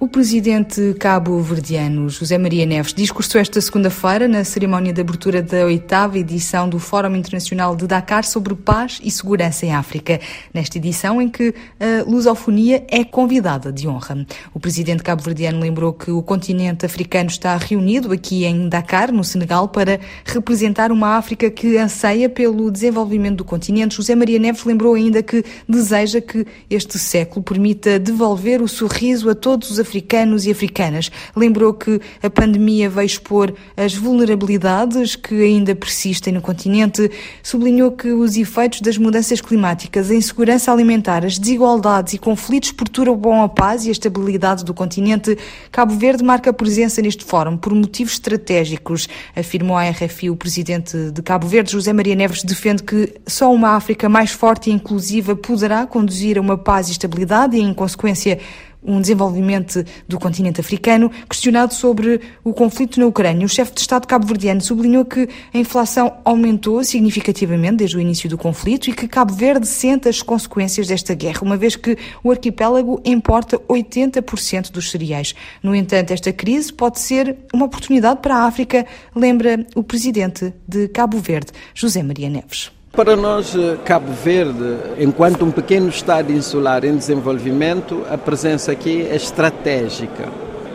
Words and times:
O 0.00 0.08
presidente 0.08 0.94
cabo-verdiano 0.98 2.08
José 2.08 2.38
Maria 2.38 2.64
Neves 2.64 2.94
discursou 2.94 3.38
esta 3.38 3.60
segunda-feira 3.60 4.26
na 4.26 4.42
cerimónia 4.44 4.94
de 4.94 5.00
abertura 5.02 5.42
da 5.42 5.66
oitava 5.66 6.18
edição 6.18 6.70
do 6.70 6.78
Fórum 6.78 7.14
Internacional 7.14 7.76
de 7.76 7.86
Dakar 7.86 8.24
sobre 8.24 8.54
Paz 8.54 8.98
e 9.04 9.10
Segurança 9.10 9.66
em 9.66 9.74
África, 9.74 10.18
nesta 10.54 10.78
edição 10.78 11.20
em 11.20 11.28
que 11.28 11.54
a 11.78 12.10
lusofonia 12.10 12.82
é 12.88 13.04
convidada 13.04 13.70
de 13.70 13.86
honra. 13.86 14.26
O 14.54 14.58
presidente 14.58 15.02
cabo-verdiano 15.02 15.60
lembrou 15.60 15.92
que 15.92 16.10
o 16.10 16.22
continente 16.22 16.86
africano 16.86 17.28
está 17.28 17.54
reunido 17.58 18.10
aqui 18.10 18.46
em 18.46 18.70
Dakar, 18.70 19.12
no 19.12 19.22
Senegal, 19.22 19.68
para 19.68 20.00
representar 20.24 20.90
uma 20.90 21.18
África 21.18 21.50
que 21.50 21.76
anseia 21.76 22.30
pelo 22.30 22.70
desenvolvimento 22.70 23.36
do 23.36 23.44
continente. 23.44 23.96
José 23.96 24.14
Maria 24.14 24.38
Neves 24.38 24.64
lembrou 24.64 24.94
ainda 24.94 25.22
que 25.22 25.44
deseja 25.68 26.22
que 26.22 26.46
este 26.70 26.98
século 26.98 27.42
permita 27.42 27.98
devolver 27.98 28.62
o 28.62 28.66
sorriso 28.66 29.28
a 29.28 29.34
todos 29.34 29.70
os 29.70 29.89
africanos 29.90 30.46
e 30.46 30.50
africanas. 30.52 31.10
Lembrou 31.34 31.74
que 31.74 32.00
a 32.22 32.30
pandemia 32.30 32.88
veio 32.88 33.06
expor 33.06 33.52
as 33.76 33.92
vulnerabilidades 33.94 35.16
que 35.16 35.42
ainda 35.42 35.74
persistem 35.74 36.32
no 36.32 36.40
continente. 36.40 37.10
Sublinhou 37.42 37.90
que 37.90 38.12
os 38.12 38.36
efeitos 38.36 38.80
das 38.80 38.96
mudanças 38.96 39.40
climáticas, 39.40 40.10
a 40.10 40.14
insegurança 40.14 40.72
alimentar, 40.72 41.24
as 41.24 41.38
desigualdades 41.38 42.14
e 42.14 42.18
conflitos 42.18 42.70
perturbam 42.70 43.42
a 43.42 43.48
paz 43.48 43.84
e 43.84 43.88
a 43.88 43.92
estabilidade 43.92 44.64
do 44.64 44.72
continente. 44.72 45.36
Cabo 45.72 45.94
Verde 45.94 46.22
marca 46.22 46.52
presença 46.52 47.02
neste 47.02 47.24
fórum 47.24 47.56
por 47.56 47.74
motivos 47.74 48.12
estratégicos, 48.12 49.08
afirmou 49.34 49.76
à 49.76 49.88
RFI 49.90 50.30
o 50.30 50.36
presidente 50.36 51.10
de 51.10 51.22
Cabo 51.22 51.48
Verde, 51.48 51.72
José 51.72 51.92
Maria 51.92 52.14
Neves, 52.14 52.44
defende 52.44 52.82
que 52.82 53.14
só 53.26 53.52
uma 53.52 53.70
África 53.70 54.08
mais 54.08 54.30
forte 54.30 54.70
e 54.70 54.72
inclusiva 54.72 55.34
poderá 55.34 55.86
conduzir 55.86 56.38
a 56.38 56.40
uma 56.40 56.56
paz 56.56 56.88
e 56.88 56.92
estabilidade 56.92 57.56
e, 57.56 57.60
em 57.60 57.74
consequência, 57.74 58.38
um 58.82 59.00
desenvolvimento 59.00 59.84
do 60.08 60.18
continente 60.18 60.60
africano. 60.60 61.10
Questionado 61.28 61.74
sobre 61.74 62.20
o 62.42 62.52
conflito 62.52 62.98
na 62.98 63.06
Ucrânia, 63.06 63.44
o 63.44 63.48
chefe 63.48 63.72
de 63.72 63.80
Estado 63.80 64.06
cabo-verdiano 64.06 64.60
sublinhou 64.60 65.04
que 65.04 65.28
a 65.52 65.58
inflação 65.58 66.18
aumentou 66.24 66.82
significativamente 66.84 67.76
desde 67.76 67.96
o 67.96 68.00
início 68.00 68.28
do 68.28 68.38
conflito 68.38 68.88
e 68.88 68.92
que 68.92 69.06
Cabo 69.06 69.32
Verde 69.32 69.66
sente 69.66 70.08
as 70.08 70.22
consequências 70.22 70.88
desta 70.88 71.14
guerra, 71.14 71.40
uma 71.42 71.56
vez 71.56 71.76
que 71.76 71.96
o 72.22 72.30
arquipélago 72.30 73.00
importa 73.04 73.58
80% 73.58 74.70
dos 74.70 74.90
cereais. 74.90 75.34
No 75.62 75.74
entanto, 75.74 76.12
esta 76.12 76.32
crise 76.32 76.72
pode 76.72 77.00
ser 77.00 77.36
uma 77.52 77.66
oportunidade 77.66 78.20
para 78.20 78.36
a 78.36 78.44
África, 78.44 78.86
lembra 79.14 79.66
o 79.74 79.82
presidente 79.82 80.52
de 80.66 80.88
Cabo 80.88 81.18
Verde, 81.18 81.52
José 81.74 82.02
Maria 82.02 82.28
Neves. 82.28 82.79
Para 82.92 83.14
nós, 83.14 83.54
eh, 83.54 83.76
Cabo 83.84 84.12
Verde, 84.12 84.76
enquanto 84.98 85.44
um 85.44 85.50
pequeno 85.52 85.88
Estado 85.88 86.32
insular 86.32 86.84
em 86.84 86.96
desenvolvimento, 86.96 88.04
a 88.10 88.18
presença 88.18 88.72
aqui 88.72 89.06
é 89.08 89.14
estratégica. 89.14 90.24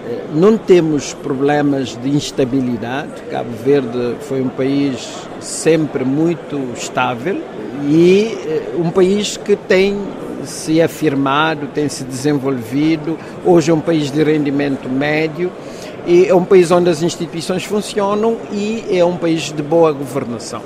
Eh, 0.07 0.23
não 0.33 0.57
temos 0.57 1.13
problemas 1.13 1.97
de 2.01 2.09
instabilidade. 2.09 3.21
Cabo 3.29 3.49
Verde 3.63 4.15
foi 4.21 4.41
um 4.41 4.47
país 4.47 5.09
sempre 5.41 6.05
muito 6.05 6.57
estável 6.73 7.37
e 7.85 8.37
eh, 8.47 8.75
um 8.79 8.89
país 8.91 9.35
que 9.35 9.57
tem 9.57 9.99
se 10.45 10.81
afirmado, 10.81 11.67
tem 11.67 11.89
se 11.89 12.05
desenvolvido. 12.05 13.19
Hoje 13.43 13.71
é 13.71 13.73
um 13.73 13.81
país 13.81 14.09
de 14.09 14.23
rendimento 14.23 14.87
médio 14.87 15.51
e 16.07 16.27
é 16.27 16.33
um 16.33 16.45
país 16.45 16.71
onde 16.71 16.89
as 16.89 17.03
instituições 17.03 17.65
funcionam 17.65 18.37
e 18.53 18.85
é 18.89 19.03
um 19.03 19.17
país 19.17 19.51
de 19.51 19.61
boa 19.61 19.91
governação. 19.91 20.61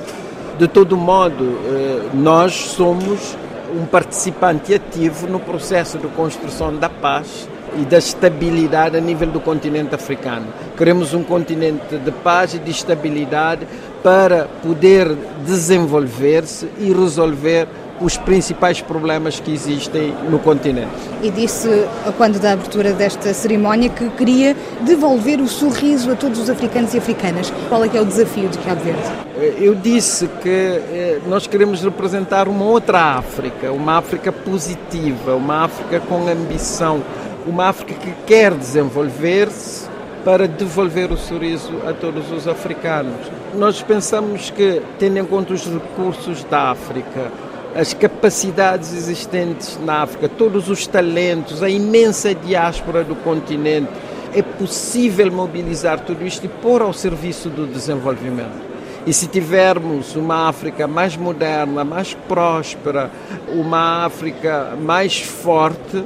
De 0.60 0.68
todo 0.68 0.98
modo, 0.98 1.58
eh, 1.68 2.10
nós 2.14 2.54
somos 2.54 3.38
um 3.74 3.86
participante 3.86 4.74
ativo 4.74 5.26
no 5.26 5.40
processo 5.40 5.98
de 5.98 6.06
construção 6.10 6.76
da 6.76 6.90
paz 6.90 7.48
e 7.80 7.86
da 7.86 7.98
estabilidade 7.98 8.98
a 8.98 9.00
nível 9.00 9.30
do 9.30 9.40
continente 9.40 9.96
africano. 9.96 10.48
Queremos 10.76 11.14
um 11.14 11.24
continente 11.24 11.98
de 11.98 12.12
paz 12.12 12.56
e 12.56 12.60
de 12.60 12.72
estabilidade 12.72 13.66
para 14.04 14.50
poder 14.62 15.08
desenvolver-se 15.46 16.67
e 16.78 16.92
resolver 16.92 17.66
os 18.02 18.17
principais 18.17 18.82
problemas 18.82 19.39
que 19.39 19.54
existem 19.54 20.14
no 20.30 20.39
continente. 20.39 20.92
E 21.21 21.30
disse, 21.30 21.86
quando 22.17 22.39
da 22.39 22.54
abertura 22.54 22.93
desta 22.93 23.33
cerimónia, 23.33 23.89
que 23.89 24.10
queria 24.11 24.55
devolver 24.82 25.39
o 25.42 25.48
sorriso 25.48 26.11
a 26.11 26.15
todos 26.15 26.39
os 26.39 26.49
africanos 26.49 26.93
e 26.93 26.98
africanas. 26.98 27.52
Qual 27.67 27.83
é 27.83 27.89
que 27.89 27.98
é 27.98 28.02
o 28.02 28.05
desafio 28.05 28.49
de 28.49 28.58
Cabo 28.59 28.82
Verde? 28.82 29.02
Eh, 29.38 29.55
eu 29.59 29.76
disse 29.76 30.27
que 30.42 30.49
eh, 30.49 31.20
nós 31.27 31.48
queremos 31.48 31.82
representar 31.83 32.48
uma 32.48 32.65
outra 32.65 33.17
África, 33.17 33.71
uma 33.71 33.98
África 33.98 34.32
positiva, 34.32 35.36
uma 35.36 35.65
África 35.65 35.99
com 35.99 36.27
ambição, 36.27 37.02
uma 37.45 37.67
África 37.67 37.93
que 37.93 38.14
quer 38.26 38.54
desenvolver-se 38.54 39.88
para 40.23 40.48
devolver 40.48 41.11
o 41.11 41.17
sorriso 41.17 41.73
a 41.88 41.93
todos 41.93 42.32
os 42.32 42.48
africanos. 42.48 43.15
Nós 43.55 43.82
pensamos 43.82 44.49
que, 44.49 44.82
tendo 44.98 45.17
em 45.17 45.26
conta 45.26 45.54
os 45.54 45.65
recursos 45.65 46.43
da 46.43 46.71
África, 46.71 47.32
as 47.76 47.94
capacidades 47.94 48.94
existentes 48.94 49.80
na 49.84 50.02
África, 50.02 50.28
todos 50.28 50.70
os 50.70 50.88
talentos, 50.88 51.62
a 51.62 51.70
imensa 51.70 52.34
diáspora 52.34 53.04
do 53.04 53.16
continente. 53.16 53.90
É 54.34 54.42
possível 54.42 55.32
mobilizar 55.32 56.00
tudo 56.02 56.26
isto 56.26 56.46
e 56.46 56.50
pôr 56.50 56.82
ao 56.82 56.94
serviço 56.94 57.50
do 57.50 57.66
desenvolvimento. 57.66 58.70
E 59.08 59.14
se 59.14 59.28
tivermos 59.28 60.16
uma 60.16 60.50
África 60.50 60.88
mais 60.88 61.18
moderna, 61.18 61.84
mais 61.84 62.14
próspera, 62.28 63.10
uma 63.48 64.06
África 64.06 64.78
mais 64.80 65.20
forte, 65.20 66.04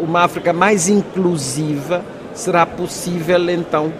uma 0.00 0.20
África 0.20 0.52
mais 0.52 0.88
inclusiva, 0.88 2.02
será 2.32 2.64
possível 2.64 3.50
então 3.50 3.92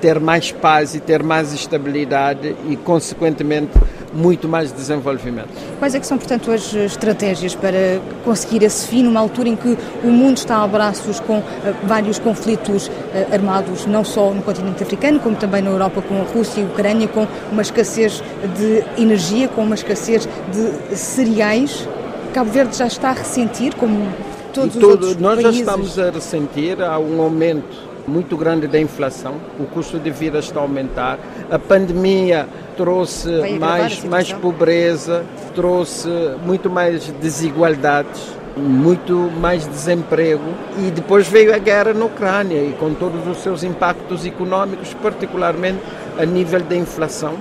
ter 0.00 0.18
mais 0.18 0.50
paz 0.52 0.94
e 0.94 1.00
ter 1.00 1.22
mais 1.22 1.52
estabilidade 1.52 2.56
e, 2.68 2.76
consequentemente, 2.76 3.72
muito 4.12 4.48
mais 4.48 4.72
desenvolvimento. 4.72 5.48
Quais 5.78 5.94
é 5.94 6.00
que 6.00 6.06
são, 6.06 6.18
portanto, 6.18 6.50
as 6.50 6.72
estratégias 6.74 7.54
para 7.54 8.00
conseguir 8.24 8.62
esse 8.62 8.86
fim 8.86 9.02
numa 9.02 9.20
altura 9.20 9.48
em 9.48 9.56
que 9.56 9.76
o 10.02 10.08
mundo 10.08 10.38
está 10.38 10.62
a 10.62 10.66
braços 10.66 11.20
com 11.20 11.38
uh, 11.38 11.44
vários 11.84 12.18
conflitos 12.18 12.88
uh, 12.88 13.34
armados, 13.34 13.86
não 13.86 14.04
só 14.04 14.32
no 14.32 14.42
continente 14.42 14.82
africano, 14.82 15.20
como 15.20 15.36
também 15.36 15.62
na 15.62 15.70
Europa 15.70 16.02
com 16.02 16.20
a 16.20 16.24
Rússia 16.24 16.60
e 16.60 16.64
a 16.64 16.66
Ucrânia, 16.66 17.08
com 17.08 17.26
uma 17.50 17.62
escassez 17.62 18.22
de 18.56 18.84
energia, 19.00 19.48
com 19.48 19.62
uma 19.62 19.74
escassez 19.74 20.28
de 20.52 20.96
cereais? 20.96 21.88
Cabo 22.32 22.50
Verde 22.50 22.76
já 22.76 22.86
está 22.86 23.10
a 23.10 23.14
ressentir, 23.14 23.74
como 23.76 24.06
todos 24.52 24.76
os 24.76 24.82
outros 24.82 25.16
nós 25.16 25.40
países? 25.40 25.54
já 25.54 25.60
estamos 25.60 25.98
a 25.98 26.10
ressentir, 26.10 26.82
há 26.82 26.98
um 26.98 27.20
aumento 27.20 27.95
muito 28.06 28.36
grande 28.36 28.66
da 28.66 28.78
inflação, 28.78 29.34
o 29.58 29.64
custo 29.64 29.98
de 29.98 30.10
vida 30.10 30.38
está 30.38 30.60
a 30.60 30.62
aumentar, 30.62 31.18
a 31.50 31.58
pandemia 31.58 32.46
trouxe 32.76 33.30
mais, 33.58 34.04
mais 34.04 34.32
pobreza, 34.32 35.24
trouxe 35.54 36.08
muito 36.44 36.70
mais 36.70 37.08
desigualdades, 37.20 38.36
muito 38.56 39.30
mais 39.40 39.66
desemprego 39.66 40.54
e 40.78 40.90
depois 40.90 41.28
veio 41.28 41.54
a 41.54 41.58
guerra 41.58 41.92
na 41.92 42.04
Ucrânia 42.06 42.58
e 42.58 42.72
com 42.78 42.94
todos 42.94 43.26
os 43.26 43.38
seus 43.42 43.62
impactos 43.62 44.24
econômicos, 44.24 44.94
particularmente 44.94 45.80
a 46.18 46.24
nível 46.24 46.60
da 46.60 46.76
inflação, 46.76 47.34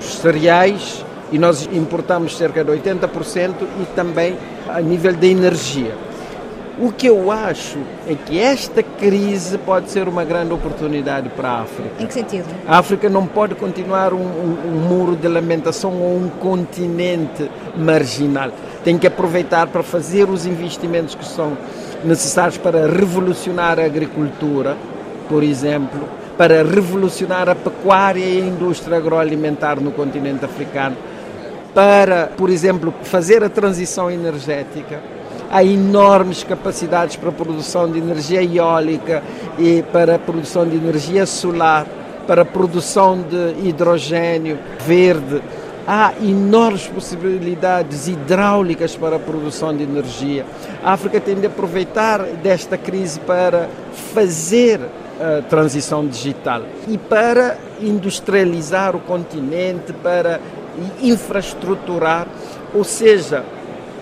os 0.00 0.16
cereais, 0.16 1.04
e 1.32 1.38
nós 1.38 1.68
importamos 1.72 2.36
cerca 2.36 2.62
de 2.62 2.70
80% 2.70 3.54
e 3.80 3.86
também 3.94 4.36
a 4.68 4.80
nível 4.80 5.12
da 5.12 5.26
energia. 5.26 5.94
O 6.78 6.92
que 6.92 7.06
eu 7.06 7.32
acho 7.32 7.78
é 8.06 8.14
que 8.14 8.38
esta 8.38 8.82
crise 8.82 9.56
pode 9.56 9.90
ser 9.90 10.08
uma 10.08 10.24
grande 10.24 10.52
oportunidade 10.52 11.30
para 11.30 11.48
a 11.48 11.60
África. 11.62 11.90
Em 11.98 12.06
que 12.06 12.12
sentido? 12.12 12.44
A 12.68 12.76
África 12.76 13.08
não 13.08 13.26
pode 13.26 13.54
continuar 13.54 14.12
um, 14.12 14.18
um, 14.18 14.58
um 14.66 14.80
muro 14.86 15.16
de 15.16 15.26
lamentação 15.26 15.94
ou 15.94 16.18
um 16.18 16.28
continente 16.28 17.50
marginal. 17.74 18.50
Tem 18.84 18.98
que 18.98 19.06
aproveitar 19.06 19.68
para 19.68 19.82
fazer 19.82 20.28
os 20.28 20.44
investimentos 20.44 21.14
que 21.14 21.24
são 21.24 21.56
necessários 22.04 22.58
para 22.58 22.86
revolucionar 22.86 23.80
a 23.80 23.84
agricultura, 23.84 24.76
por 25.30 25.42
exemplo, 25.42 26.06
para 26.36 26.62
revolucionar 26.62 27.48
a 27.48 27.54
pecuária 27.54 28.22
e 28.22 28.42
a 28.42 28.44
indústria 28.44 28.98
agroalimentar 28.98 29.80
no 29.80 29.92
continente 29.92 30.44
africano, 30.44 30.94
para, 31.72 32.26
por 32.36 32.50
exemplo, 32.50 32.92
fazer 33.02 33.42
a 33.42 33.48
transição 33.48 34.10
energética 34.10 35.15
há 35.50 35.62
enormes 35.62 36.42
capacidades 36.42 37.16
para 37.16 37.30
a 37.30 37.32
produção 37.32 37.90
de 37.90 37.98
energia 37.98 38.42
eólica 38.42 39.22
e 39.58 39.82
para 39.92 40.16
a 40.16 40.18
produção 40.18 40.66
de 40.68 40.76
energia 40.76 41.26
solar, 41.26 41.86
para 42.26 42.42
a 42.42 42.44
produção 42.44 43.22
de 43.22 43.68
hidrogênio 43.68 44.58
verde. 44.84 45.42
Há 45.88 46.14
enormes 46.20 46.88
possibilidades 46.88 48.08
hidráulicas 48.08 48.96
para 48.96 49.16
a 49.16 49.20
produção 49.20 49.76
de 49.76 49.84
energia. 49.84 50.44
A 50.82 50.92
África 50.92 51.20
tem 51.20 51.36
de 51.36 51.46
aproveitar 51.46 52.22
desta 52.42 52.76
crise 52.76 53.20
para 53.20 53.68
fazer 54.12 54.80
a 55.20 55.42
transição 55.42 56.06
digital 56.06 56.62
e 56.88 56.98
para 56.98 57.56
industrializar 57.80 58.96
o 58.96 59.00
continente, 59.00 59.92
para 59.92 60.40
infraestruturar, 61.00 62.26
ou 62.74 62.84
seja, 62.84 63.44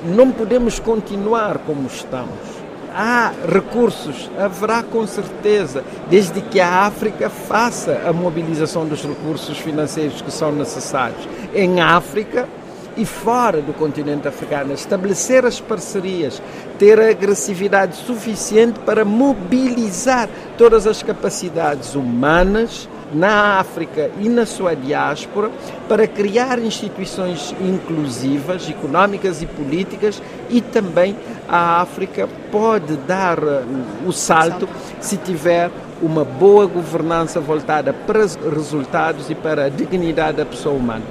não 0.04 0.30
podemos 0.30 0.78
continuar 0.78 1.58
como 1.58 1.86
estamos. 1.86 2.64
Há 2.96 3.32
recursos, 3.52 4.30
haverá 4.38 4.82
com 4.82 5.04
certeza, 5.06 5.82
desde 6.08 6.40
que 6.40 6.60
a 6.60 6.84
África 6.86 7.28
faça 7.28 8.02
a 8.06 8.12
mobilização 8.12 8.86
dos 8.86 9.02
recursos 9.02 9.58
financeiros 9.58 10.22
que 10.22 10.30
são 10.30 10.52
necessários. 10.52 11.26
Em 11.52 11.80
África, 11.80 12.48
e 12.96 13.04
fora 13.04 13.60
do 13.60 13.72
continente 13.72 14.28
africano, 14.28 14.72
estabelecer 14.72 15.44
as 15.44 15.60
parcerias, 15.60 16.40
ter 16.78 17.00
a 17.00 17.10
agressividade 17.10 17.96
suficiente 17.96 18.78
para 18.80 19.04
mobilizar 19.04 20.28
todas 20.56 20.86
as 20.86 21.02
capacidades 21.02 21.94
humanas 21.94 22.88
na 23.14 23.58
África 23.58 24.10
e 24.20 24.28
na 24.28 24.44
sua 24.44 24.74
diáspora 24.74 25.50
para 25.88 26.06
criar 26.06 26.58
instituições 26.58 27.54
inclusivas, 27.60 28.68
económicas 28.68 29.40
e 29.40 29.46
políticas 29.46 30.20
e 30.50 30.60
também 30.60 31.16
a 31.48 31.80
África 31.80 32.28
pode 32.50 32.96
dar 32.96 33.38
uh, 33.38 33.64
o 34.06 34.12
salto 34.12 34.68
se 35.00 35.16
tiver 35.16 35.70
uma 36.02 36.24
boa 36.24 36.66
governança 36.66 37.40
voltada 37.40 37.92
para 37.92 38.20
resultados 38.52 39.30
e 39.30 39.34
para 39.34 39.66
a 39.66 39.68
dignidade 39.68 40.38
da 40.38 40.44
pessoa 40.44 40.74
humana. 40.74 41.02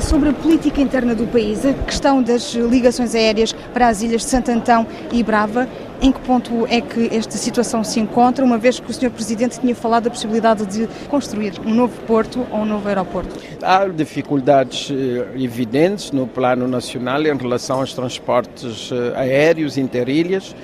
Sobre 0.00 0.28
a 0.28 0.32
política 0.32 0.80
interna 0.80 1.14
do 1.14 1.26
país, 1.26 1.64
a 1.64 1.72
questão 1.72 2.22
das 2.22 2.54
ligações 2.54 3.14
aéreas 3.14 3.52
para 3.72 3.88
as 3.88 4.02
ilhas 4.02 4.22
de 4.22 4.28
Santo 4.28 4.50
Antão 4.50 4.86
e 5.10 5.22
Brava, 5.22 5.68
em 6.00 6.12
que 6.12 6.20
ponto 6.20 6.66
é 6.68 6.80
que 6.80 7.14
esta 7.14 7.36
situação 7.36 7.82
se 7.82 8.00
encontra, 8.00 8.44
uma 8.44 8.58
vez 8.58 8.78
que 8.80 8.90
o 8.90 8.94
Sr. 8.94 9.10
Presidente 9.10 9.60
tinha 9.60 9.74
falado 9.74 10.04
da 10.04 10.10
possibilidade 10.10 10.66
de 10.66 10.88
construir 11.08 11.54
um 11.64 11.74
novo 11.74 11.98
porto 12.02 12.46
ou 12.50 12.60
um 12.60 12.64
novo 12.64 12.88
aeroporto? 12.88 13.34
Há 13.62 13.86
dificuldades 13.86 14.90
eh, 14.90 15.42
evidentes 15.42 16.10
no 16.10 16.26
plano 16.26 16.68
nacional 16.68 17.22
em 17.22 17.36
relação 17.36 17.80
aos 17.80 17.92
transportes 17.92 18.90
eh, 18.92 19.12
aéreos 19.16 19.76
interilhas. 19.78 20.54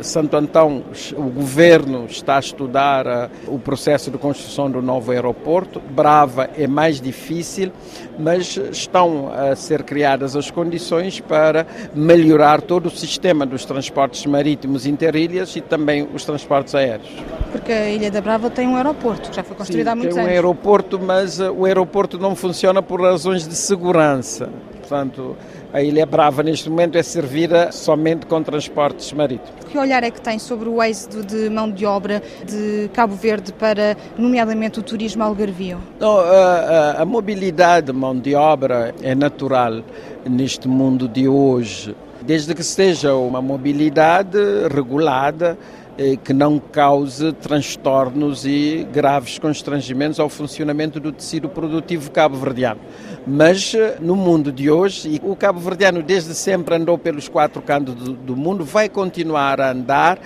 Santo 0.00 0.36
Antão, 0.36 0.82
o 1.16 1.30
governo 1.30 2.06
está 2.06 2.36
a 2.36 2.40
estudar 2.40 3.06
uh, 3.06 3.30
o 3.46 3.58
processo 3.58 4.10
de 4.10 4.18
construção 4.18 4.70
do 4.70 4.82
novo 4.82 5.12
aeroporto. 5.12 5.80
Brava 5.80 6.50
é 6.56 6.66
mais 6.66 7.00
difícil, 7.00 7.70
mas 8.18 8.56
estão 8.56 9.30
a 9.32 9.54
ser 9.54 9.82
criadas 9.82 10.34
as 10.34 10.50
condições 10.50 11.20
para 11.20 11.66
melhorar 11.94 12.60
todo 12.60 12.86
o 12.86 12.90
sistema 12.90 13.46
dos 13.46 13.64
transportes 13.64 14.24
marítimos 14.26 14.86
interilhas 14.86 15.54
e 15.56 15.60
também 15.60 16.08
os 16.12 16.24
transportes 16.24 16.74
aéreos. 16.74 17.08
Porque 17.52 17.72
a 17.72 17.90
Ilha 17.90 18.10
da 18.10 18.20
Brava 18.20 18.50
tem 18.50 18.66
um 18.66 18.76
aeroporto, 18.76 19.30
que 19.30 19.36
já 19.36 19.42
foi 19.42 19.56
construído 19.56 19.84
Sim, 19.84 19.92
há 19.92 19.94
muitos 19.94 20.14
tem 20.14 20.24
um 20.24 20.26
anos. 20.26 20.36
aeroporto, 20.36 20.98
mas 20.98 21.38
uh, 21.38 21.52
o 21.52 21.64
aeroporto 21.64 22.18
não 22.18 22.34
funciona 22.34 22.82
por 22.82 23.00
razões 23.00 23.46
de 23.46 23.54
segurança. 23.54 24.48
Portanto, 24.82 25.36
a 25.72 25.80
Ilha 25.80 26.04
Brava 26.04 26.42
neste 26.42 26.68
momento 26.68 26.98
é 26.98 27.02
servida 27.02 27.70
somente 27.70 28.26
com 28.26 28.42
transportes 28.42 29.12
marítimos. 29.12 29.64
Que 29.70 29.78
olhar 29.78 30.02
é 30.02 30.10
que 30.10 30.20
tem 30.20 30.38
sobre 30.38 30.68
o 30.68 30.82
êxito 30.82 31.24
de 31.24 31.48
mão 31.48 31.70
de 31.70 31.86
obra 31.86 32.20
de 32.44 32.90
Cabo 32.92 33.14
Verde 33.14 33.52
para, 33.52 33.96
nomeadamente, 34.18 34.80
o 34.80 34.82
turismo 34.82 35.22
algarvio? 35.22 35.78
Não, 35.98 36.18
a, 36.18 36.24
a, 36.24 37.02
a 37.02 37.04
mobilidade 37.04 37.86
de 37.86 37.92
mão 37.92 38.18
de 38.18 38.34
obra 38.34 38.94
é 39.02 39.14
natural 39.14 39.82
neste 40.28 40.68
mundo 40.68 41.08
de 41.08 41.28
hoje, 41.28 41.96
desde 42.20 42.54
que 42.54 42.62
seja 42.62 43.14
uma 43.14 43.40
mobilidade 43.40 44.38
regulada 44.72 45.56
eh, 45.98 46.16
que 46.16 46.32
não 46.32 46.58
cause 46.58 47.34
transtornos 47.34 48.46
e 48.46 48.86
graves 48.90 49.38
constrangimentos 49.38 50.18
ao 50.18 50.28
funcionamento 50.30 50.98
do 50.98 51.12
tecido 51.12 51.50
produtivo 51.50 52.10
cabo-verdiano. 52.10 52.80
Mas 53.26 53.74
eh, 53.74 53.98
no 54.00 54.16
mundo 54.16 54.50
de 54.50 54.70
hoje, 54.70 55.08
e 55.08 55.20
o 55.22 55.36
cabo-verdiano 55.36 56.02
desde 56.02 56.34
sempre 56.34 56.74
andou 56.74 56.98
pelos 56.98 57.28
quatro 57.28 57.62
cantos 57.62 57.94
do, 57.94 58.12
do 58.12 58.36
mundo, 58.36 58.64
vai 58.64 58.88
continuar 58.88 59.60
a 59.60 59.70
andar 59.70 60.18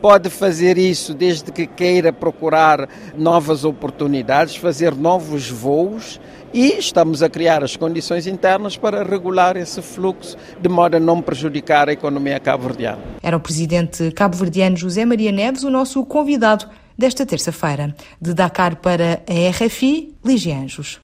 pode 0.00 0.30
fazer 0.30 0.78
isso 0.78 1.12
desde 1.12 1.52
que 1.52 1.66
queira 1.66 2.12
procurar 2.12 2.88
novas 3.16 3.64
oportunidades, 3.64 4.56
fazer 4.56 4.94
novos 4.94 5.50
voos 5.50 6.18
e 6.52 6.78
estamos 6.78 7.22
a 7.22 7.28
criar 7.28 7.62
as 7.62 7.76
condições 7.76 8.26
internas 8.26 8.76
para 8.76 9.04
regular 9.04 9.56
esse 9.56 9.82
fluxo 9.82 10.36
de 10.60 10.68
modo 10.68 10.96
a 10.96 11.00
não 11.00 11.20
prejudicar 11.20 11.88
a 11.88 11.92
economia 11.92 12.40
cabo-verdiana. 12.40 13.02
Era 13.22 13.36
o 13.36 13.40
presidente 13.40 14.10
cabo-verdiano 14.12 14.76
José 14.76 15.04
Maria 15.04 15.30
Neves 15.30 15.62
o 15.62 15.70
nosso 15.70 16.04
convidado 16.04 16.66
desta 16.96 17.24
terça-feira. 17.24 17.94
De 18.20 18.34
Dakar 18.34 18.76
para 18.76 19.22
a 19.28 19.50
RFI, 19.50 20.14
Ligia 20.24 20.56
Anjos. 20.56 20.98